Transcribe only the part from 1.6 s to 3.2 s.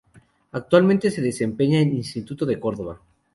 en Instituto de Córdoba.